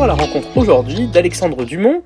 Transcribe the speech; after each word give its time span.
partons 0.00 0.12
à 0.12 0.16
la 0.16 0.24
rencontre 0.24 0.56
aujourd'hui 0.56 1.08
d'Alexandre 1.08 1.64
Dumont, 1.64 2.02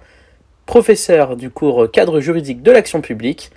professeur 0.67 1.37
du 1.37 1.51
cours 1.51 1.91
cadre 1.91 2.19
juridique 2.19 2.63
de 2.63 2.73
l'action 2.73 3.01
publique 3.01 3.53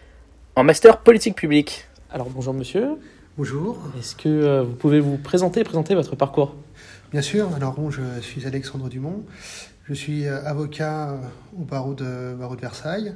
en 0.56 0.64
master 0.64 1.00
politique 1.00 1.36
publique. 1.36 1.88
Alors 2.12 2.30
bonjour 2.30 2.54
monsieur. 2.54 2.98
Bonjour. 3.38 3.80
Est-ce 3.98 4.16
que 4.16 4.30
euh, 4.30 4.64
vous 4.64 4.74
pouvez 4.76 5.00
vous 5.00 5.18
présenter 5.18 5.62
et 5.62 5.64
présenter 5.64 5.96
votre 5.96 6.16
parcours? 6.16 6.56
Bien 7.12 7.22
sûr. 7.22 7.50
Alors 7.56 7.74
bon, 7.74 7.90
je 7.90 8.02
suis 8.22 8.46
Alexandre 8.46 8.90
Dumont. 8.90 9.24
Je 9.88 9.94
suis 9.94 10.28
euh, 10.28 10.44
avocat 10.46 11.10
euh, 11.10 11.18
au 11.60 11.64
barreau 11.64 11.96
de, 11.96 12.36
barreau 12.36 12.56
de 12.56 12.62
Versailles, 12.62 13.14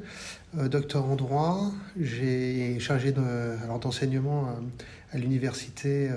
docteur 0.55 1.05
en 1.05 1.15
droit. 1.15 1.71
J'ai 1.99 2.79
chargé 2.79 3.13
d'enseignement 3.81 4.49
à, 5.13 5.17
l'université 5.17 6.09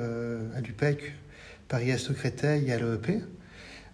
à 0.57 0.61
l'UPEC, 0.61 1.12
Paris-Est 1.68 2.15
Créteil 2.15 2.69
et 2.69 2.73
à 2.73 2.79
l'EEP, 2.79 3.23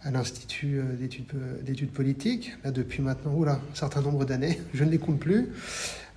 à 0.03 0.11
l'Institut 0.11 0.81
d'études 0.99 1.91
politiques, 1.91 2.53
là 2.65 2.71
depuis 2.71 3.03
maintenant 3.03 3.35
oula, 3.35 3.55
un 3.55 3.75
certain 3.75 4.01
nombre 4.01 4.25
d'années, 4.25 4.59
je 4.75 4.85
ne 4.85 4.91
les 4.91 4.99
compte 4.99 5.19
plus. 5.19 5.49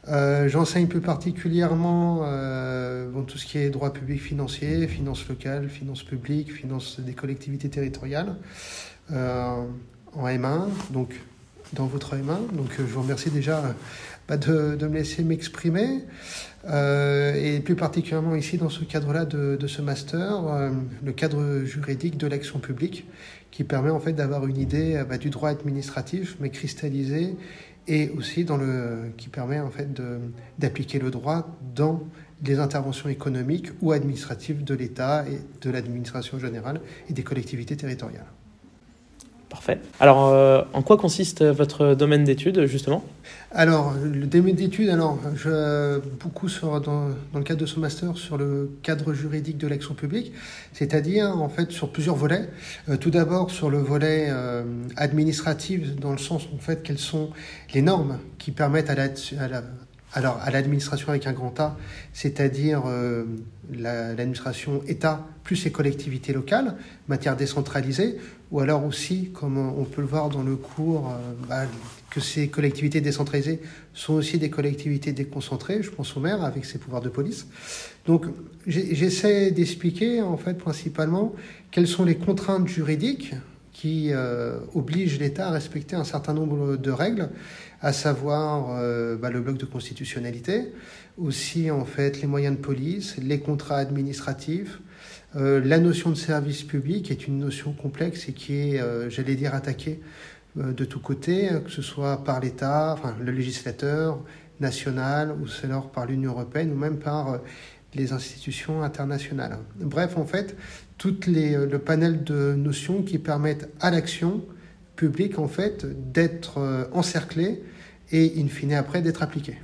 Euh, 0.10 0.50
j'enseigne 0.50 0.88
plus 0.88 1.00
particulièrement 1.00 2.22
euh, 2.24 3.10
tout 3.26 3.38
ce 3.38 3.46
qui 3.46 3.58
est 3.58 3.70
droit 3.70 3.94
public 3.94 4.22
financier, 4.22 4.86
finances 4.88 5.28
locales, 5.30 5.70
finances 5.70 6.04
publiques, 6.04 6.52
finances 6.52 7.00
des 7.00 7.14
collectivités 7.14 7.70
territoriales 7.70 8.36
euh, 9.14 9.64
en 10.14 10.28
M1, 10.28 10.68
donc 10.92 11.14
dans 11.74 11.86
votre 11.86 12.16
M1. 12.16 12.56
Donc 12.56 12.72
je 12.78 12.84
vous 12.84 13.02
remercie 13.02 13.30
déjà 13.30 13.76
bah, 14.28 14.38
de, 14.38 14.78
me 14.82 14.94
laisser 14.94 15.24
m'exprimer. 15.24 16.00
et 16.66 17.60
plus 17.64 17.76
particulièrement 17.76 18.36
ici 18.36 18.58
dans 18.58 18.70
ce 18.70 18.84
cadre-là 18.84 19.26
de, 19.26 19.58
de, 19.60 19.68
ce 19.68 19.82
master, 19.82 20.72
le 21.04 21.12
cadre 21.12 21.64
juridique 21.64 22.18
de 22.18 22.28
l'action 22.28 22.60
publique, 22.60 23.06
qui 23.52 23.64
permet 23.64 23.90
en 23.90 24.00
fait 24.00 24.14
d'avoir 24.14 24.48
une 24.48 24.58
idée 24.58 25.04
bah, 25.08 25.18
du 25.18 25.30
droit 25.30 25.50
administratif, 25.50 26.38
mais 26.40 26.50
cristallisé 26.50 27.36
et 27.88 28.10
aussi 28.18 28.46
dans 28.46 28.58
le, 28.58 29.12
qui 29.18 29.30
permet 29.30 29.60
en 29.60 29.70
fait 29.70 29.90
d'appliquer 30.58 31.00
le 31.00 31.12
droit 31.12 31.48
dans 31.76 32.04
les 32.44 32.60
interventions 32.60 33.10
économiques 33.10 33.70
ou 33.82 33.92
administratives 33.92 34.64
de 34.64 34.74
l'État 34.74 35.26
et 35.28 35.40
de 35.62 35.70
l'administration 35.70 36.40
générale 36.40 36.82
et 37.10 37.14
des 37.14 37.24
collectivités 37.24 37.78
territoriales. 37.78 38.26
Parfait. 39.54 39.78
Alors, 40.00 40.30
euh, 40.30 40.64
en 40.74 40.82
quoi 40.82 40.98
consiste 40.98 41.44
votre 41.44 41.94
domaine 41.94 42.24
d'études, 42.24 42.66
justement? 42.66 43.04
Alors, 43.52 43.94
le 44.04 44.26
domaine 44.26 44.56
d'études, 44.56 44.90
alors, 44.90 45.20
je, 45.36 46.00
beaucoup 46.20 46.50
sur, 46.50 46.82
dans, 46.82 47.10
dans, 47.32 47.38
le 47.38 47.44
cadre 47.44 47.62
de 47.62 47.68
ce 47.68 47.80
master 47.80 48.18
sur 48.18 48.36
le 48.36 48.72
cadre 48.82 49.14
juridique 49.14 49.60
de 49.60 49.68
l'action 49.68 49.94
publique, 49.94 50.34
c'est-à-dire, 50.74 51.28
en 51.40 51.50
fait, 51.50 51.72
sur 51.72 51.92
plusieurs 51.92 52.16
volets. 52.16 52.50
Euh, 52.90 52.98
tout 52.98 53.12
d'abord, 53.12 53.52
sur 53.52 53.70
le 53.70 53.78
volet 53.78 54.26
euh, 54.32 54.64
administratif, 54.98 55.98
dans 55.98 56.14
le 56.14 56.18
sens, 56.18 56.48
en 56.52 56.58
fait, 56.58 56.82
quelles 56.82 56.98
sont 56.98 57.30
les 57.76 57.84
normes 57.84 58.18
qui 58.40 58.50
permettent 58.50 58.90
à 58.90 58.94
à 58.94 59.48
la 59.48 59.64
alors, 60.14 60.40
à 60.44 60.52
l'administration 60.52 61.10
avec 61.10 61.26
un 61.26 61.34
grand 61.34 61.60
A, 61.60 61.76
c'est-à-dire 62.14 62.84
euh, 62.86 63.26
l'administration 63.72 64.84
État 64.88 65.26
plus 65.44 65.66
les 65.66 65.72
collectivités 65.72 66.34
locales, 66.34 66.76
matière 67.08 67.36
décentralisée, 67.36 68.18
ou 68.52 68.60
alors 68.60 68.86
aussi, 68.86 69.32
comme 69.34 69.58
on 69.58 69.84
peut 69.86 70.02
le 70.02 70.08
voir 70.08 70.30
dans 70.30 70.44
le 70.44 70.56
cours, 70.56 71.10
euh, 71.10 71.34
bah, 71.50 71.64
que 72.12 72.20
ces 72.20 72.48
collectivités 72.48 73.02
décentralisées 73.02 73.60
sont 73.96 74.14
aussi 74.14 74.38
des 74.38 74.52
collectivités 74.52 75.14
déconcentrées, 75.14 75.82
je 75.82 75.90
pense 75.90 76.16
au 76.16 76.20
maire 76.20 76.44
avec 76.44 76.64
ses 76.66 76.78
pouvoirs 76.78 77.02
de 77.02 77.10
police. 77.10 77.48
Donc, 78.06 78.28
j'essaie 78.68 79.50
d'expliquer, 79.50 80.22
en 80.22 80.38
fait, 80.38 80.54
principalement, 80.54 81.34
quelles 81.72 81.88
sont 81.88 82.06
les 82.06 82.18
contraintes 82.18 82.68
juridiques 82.68 83.34
qui 83.74 84.10
euh, 84.12 84.60
obligent 84.76 85.20
l'État 85.20 85.48
à 85.48 85.52
respecter 85.52 85.96
un 85.96 86.04
certain 86.04 86.34
nombre 86.34 86.78
de 86.78 86.92
règles 86.92 87.30
à 87.82 87.92
savoir 87.92 88.78
euh, 88.78 89.18
bah, 89.18 89.30
le 89.30 89.42
bloc 89.42 89.58
de 89.58 89.66
constitutionnalité, 89.66 90.72
aussi 91.18 91.70
en 91.70 91.84
fait 91.84 92.22
les 92.22 92.28
moyens 92.28 92.56
de 92.56 92.62
police, 92.62 93.18
les 93.18 93.40
contrats 93.40 93.78
administratifs, 93.78 94.80
euh, 95.36 95.60
la 95.66 95.80
notion 95.80 96.12
de 96.12 96.16
service 96.16 96.64
public 96.64 97.12
est 97.12 97.28
une 97.28 97.40
notion 97.40 97.74
complexe 97.74 98.30
et 98.30 98.34
qui 98.34 98.54
est, 98.54 99.10
j'allais 99.10 99.36
dire, 99.36 99.54
attaquée 99.54 100.00
de 100.56 100.86
tous 100.86 101.00
côtés, 101.00 101.50
que 101.66 101.72
ce 101.72 101.82
soit 101.82 102.24
par 102.24 102.40
l'État, 102.40 102.94
enfin, 102.94 103.16
le 103.20 103.32
législateur 103.32 104.20
national, 104.60 105.32
ou 105.32 105.48
alors 105.66 105.90
par 105.90 106.06
l'Union 106.06 106.32
européenne, 106.32 106.72
ou 106.72 106.78
même 106.78 107.00
par 107.00 107.40
les 107.96 108.14
institutions 108.14 108.84
internationales. 108.84 109.58
Bref, 109.80 110.18
en 110.18 110.26
fait, 110.26 110.56
tout 110.98 111.16
le 111.28 111.78
panel 111.78 112.24
de 112.24 112.54
notions 112.54 113.02
qui 113.02 113.18
permettent 113.18 113.70
à 113.80 113.92
l'action 113.92 114.42
publique, 114.96 115.40
en 115.40 115.48
fait, 115.48 115.86
d'être 116.14 116.90
encerclée 116.94 117.64
et 118.12 118.34
in 118.38 118.48
fine 118.48 118.74
après 118.74 119.02
d'être 119.02 119.24
appliqué. 119.24 119.56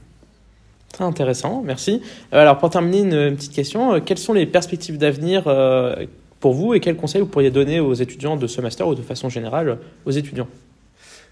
Très 0.91 1.03
intéressant, 1.03 1.61
merci. 1.63 2.01
Euh, 2.33 2.41
alors 2.41 2.57
pour 2.57 2.69
terminer, 2.69 3.01
une, 3.01 3.35
petite 3.35 3.53
question. 3.53 3.93
Euh, 3.93 3.99
quelles 3.99 4.17
sont 4.17 4.33
les 4.33 4.45
perspectives 4.45 4.97
d'avenir 4.97 5.43
euh, 5.47 6.05
pour 6.39 6.53
vous 6.53 6.73
et 6.73 6.79
quels 6.79 6.95
conseils 6.95 7.21
vous 7.21 7.27
pourriez 7.27 7.51
donner 7.51 7.79
aux 7.79 7.93
étudiants 7.93 8.35
de 8.35 8.47
ce 8.47 8.59
master 8.59 8.87
ou 8.87 8.95
de 8.95 9.01
façon 9.01 9.29
générale 9.29 9.77
aux 10.05 10.11
étudiants? 10.11 10.47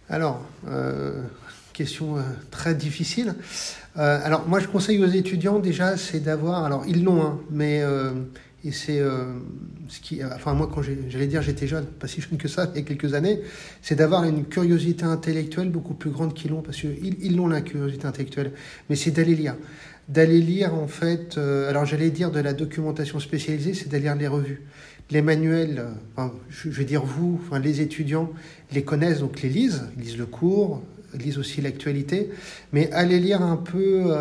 Alors, 0.10 0.42
question 1.78 2.16
très 2.52 2.74
difficile. 2.76 3.36
alors 3.96 4.48
moi 4.48 4.60
je 4.60 4.68
conseille 4.68 5.04
aux 5.04 5.08
étudiants 5.08 5.60
déjà 5.60 5.96
c'est 5.98 6.20
d'avoir, 6.20 6.66
alors 6.66 6.84
ils 6.88 7.04
l'ont, 7.04 7.22
hein, 7.22 7.40
mais 7.52 7.84
et 8.68 8.72
c'est 8.72 9.00
euh, 9.00 9.26
ce 9.88 10.00
qui, 10.00 10.24
enfin 10.24 10.54
moi 10.54 10.70
quand 10.74 10.82
j'allais 10.82 11.28
dire 11.28 11.42
j'étais 11.42 11.68
jeune, 11.68 11.86
pas 11.86 12.08
si 12.08 12.22
jeune 12.22 12.38
que 12.38 12.48
ça, 12.48 12.70
il 12.76 12.80
y 12.80 12.84
a 12.84 12.86
quelques 12.86 13.14
années, 13.14 13.40
c'est 13.82 13.96
d'avoir 13.96 14.24
une 14.24 14.46
curiosité 14.46 15.06
intellectuelle 15.06 15.70
beaucoup 15.70 15.94
plus 15.94 16.10
grande 16.10 16.34
qu'ils 16.34 16.52
l'ont, 16.52 16.62
parce 16.62 16.78
qu'ils 16.78 17.16
ils 17.22 17.36
l'ont 17.36 17.48
la 17.48 17.62
curiosité 17.62 18.06
intellectuelle, 18.06 18.52
mais 18.90 18.96
c'est 18.96 19.12
d'aller 19.12 19.36
lire. 19.36 19.56
D'aller 20.10 20.40
lire 20.40 20.74
en 20.74 20.88
fait, 20.88 21.38
euh, 21.38 21.70
alors 21.70 21.86
j'allais 21.86 22.10
dire 22.10 22.32
de 22.32 22.40
la 22.40 22.54
documentation 22.54 23.20
spécialisée, 23.20 23.74
c'est 23.74 23.90
d'aller 23.90 24.04
lire 24.04 24.16
les 24.16 24.28
revues. 24.28 24.64
Les 25.10 25.22
manuels, 25.22 25.80
euh, 25.80 25.92
enfin, 26.16 26.34
je, 26.50 26.70
vais 26.70 26.84
dire 26.84 27.06
vous, 27.06 27.40
enfin, 27.46 27.60
les 27.60 27.80
étudiants 27.80 28.30
les 28.74 28.84
connaissent, 28.84 29.20
donc 29.20 29.42
les 29.42 29.50
lisent, 29.50 29.84
ils 29.98 30.04
lisent 30.04 30.18
le 30.18 30.26
cours, 30.26 30.82
lisent 31.14 31.38
aussi 31.38 31.62
l'actualité, 31.62 32.30
mais 32.74 32.92
aller 32.92 33.20
lire 33.20 33.42
un 33.42 33.58
peu 33.58 34.12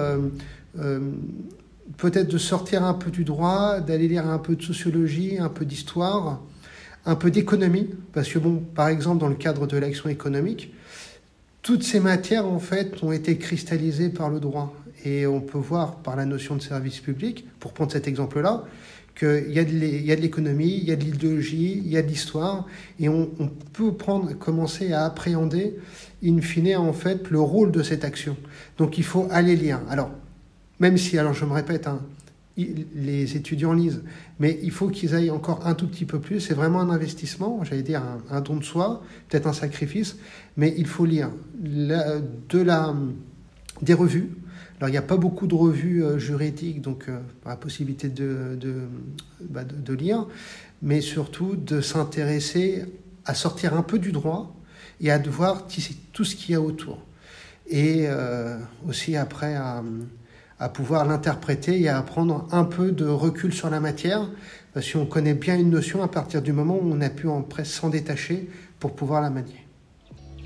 peut-être 1.97 2.29
de 2.29 2.39
sortir 2.39 2.85
un 2.85 2.95
peu 2.95 3.11
du 3.11 3.25
droit, 3.25 3.81
d'aller 3.81 4.09
lire 4.09 4.29
un 4.29 4.39
peu 4.39 4.57
de 4.57 4.63
sociologie, 4.63 5.39
un 5.39 5.49
peu 5.49 5.65
d'histoire, 5.65 6.41
un 7.05 7.15
peu 7.15 7.31
d'économie, 7.31 7.89
parce 8.13 8.29
que 8.29 8.39
bon, 8.39 8.57
par 8.75 8.89
exemple, 8.89 9.21
dans 9.21 9.29
le 9.29 9.37
cadre 9.37 9.67
de 9.67 9.77
l'action 9.77 10.09
économique, 10.09 10.75
toutes 11.63 11.83
ces 11.83 12.01
matières, 12.01 12.47
en 12.47 12.59
fait, 12.59 13.03
ont 13.03 13.13
été 13.13 13.39
cristallisées 13.39 14.11
par 14.11 14.29
le 14.31 14.41
droit. 14.41 14.75
Et 15.05 15.27
on 15.27 15.41
peut 15.41 15.59
voir 15.59 15.97
par 15.97 16.17
la 16.17 16.25
notion 16.25 16.57
de 16.57 16.63
service 16.63 17.01
public, 17.01 17.47
pour 17.61 17.73
prendre 17.73 17.93
cet 17.93 18.09
exemple-là, 18.09 18.65
qu'il 19.19 19.50
y 19.50 19.59
a 19.59 19.65
de 19.65 20.21
l'économie, 20.21 20.78
il 20.82 20.84
y 20.84 20.93
a 20.93 20.97
de 20.97 21.04
l'idéologie, 21.04 21.82
il 21.84 21.91
y 21.91 21.97
a 21.97 22.03
de 22.03 22.09
l'histoire, 22.09 22.66
et 23.00 23.09
on, 23.09 23.28
peut 23.72 23.93
commencer 24.38 24.93
à 24.93 25.06
appréhender, 25.06 25.77
in 26.25 26.41
fine, 26.41 26.77
en 26.77 26.93
fait, 26.93 27.31
le 27.31 27.41
rôle 27.41 27.72
de 27.72 27.82
cette 27.82 28.05
action. 28.05 28.37
Donc 28.78 28.99
il 28.99 29.05
faut 29.05 29.26
aller 29.31 29.56
lire. 29.56 29.81
Alors, 29.88 30.10
même 30.81 30.99
si, 30.99 31.19
alors 31.19 31.32
je 31.32 31.44
me 31.44 31.53
répète, 31.53 31.87
hein, 31.87 32.00
les 32.56 33.37
étudiants 33.37 33.72
lisent, 33.72 34.03
mais 34.38 34.59
il 34.62 34.71
faut 34.71 34.88
qu'ils 34.88 35.15
aillent 35.15 35.31
encore 35.31 35.66
un 35.66 35.75
tout 35.75 35.87
petit 35.87 36.05
peu 36.05 36.21
plus. 36.21 36.41
C'est 36.41 36.55
vraiment 36.55 36.81
un 36.81 36.91
investissement, 36.91 37.62
j'allais 37.65 37.82
dire 37.82 38.03
un, 38.31 38.41
don 38.41 38.56
de 38.56 38.65
soi, 38.65 39.03
peut-être 39.28 39.47
un 39.47 39.53
sacrifice, 39.53 40.16
mais 40.56 40.75
il 40.76 40.87
faut 40.87 41.05
lire 41.05 41.31
de 41.55 42.59
la, 42.59 42.94
des 43.82 43.94
revues. 43.94 44.31
Alors 44.78 44.88
il 44.88 44.92
n'y 44.92 44.98
a 44.98 45.03
pas 45.03 45.16
beaucoup 45.16 45.47
de 45.47 45.54
revues 45.54 46.04
euh, 46.04 46.19
juridiques, 46.19 46.82
donc 46.82 47.09
euh, 47.09 47.19
la 47.44 47.56
possibilité 47.56 48.09
de, 48.09 48.56
de, 48.60 48.82
bah, 49.41 49.64
de, 49.64 49.94
lire, 49.94 50.26
mais 50.82 51.00
surtout 51.00 51.56
de 51.56 51.81
s'intéresser 51.81 52.84
à 53.25 53.34
sortir 53.34 53.75
un 53.75 53.82
peu 53.82 53.99
du 53.99 54.12
droit 54.12 54.55
et 55.00 55.11
à 55.11 55.19
voir 55.19 55.67
tout 56.12 56.25
ce 56.25 56.37
qu'il 56.37 56.52
y 56.52 56.55
a 56.55 56.61
autour. 56.61 56.99
Et 57.69 58.05
euh, 58.06 58.58
aussi 58.87 59.17
après 59.17 59.55
à 59.55 59.82
à 60.58 60.69
pouvoir 60.69 61.05
l'interpréter 61.05 61.81
et 61.81 61.88
à 61.88 62.00
prendre 62.02 62.49
un 62.50 62.64
peu 62.64 62.93
de 62.93 63.06
recul 63.06 63.52
sur 63.52 63.70
la 63.70 63.81
matière, 63.81 64.29
parce 64.72 64.90
qu'on 64.90 65.06
connaît 65.06 65.34
bien 65.34 65.58
une 65.58 65.70
notion 65.70 66.02
à 66.02 66.08
partir 66.08 66.43
du 66.43 66.52
moment 66.52 66.76
où 66.76 66.93
on 66.93 67.00
a 67.00 67.11
pu 67.11 67.29
en 67.29 67.43
presque 67.43 67.72
s'en 67.72 67.90
détacher 67.90 68.49
pour 68.79 68.94
pouvoir 68.94 69.20
la 69.20 69.31
manier. 69.31 69.66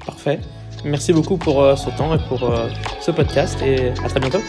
Parfait. 0.04 0.40
Merci 0.84 1.12
beaucoup 1.12 1.36
pour 1.36 1.62
euh, 1.62 1.76
ce 1.76 1.90
temps 1.90 2.14
et 2.14 2.18
pour 2.28 2.42
euh, 2.44 2.68
ce 3.00 3.10
podcast 3.10 3.60
et 3.62 3.90
à 4.04 4.08
très 4.08 4.20
bientôt. 4.20 4.40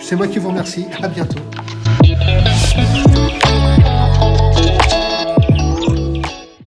C'est 0.00 0.16
moi 0.16 0.28
qui 0.28 0.38
vous 0.38 0.48
remercie. 0.48 0.86
À 1.02 1.08
bientôt. 1.08 1.40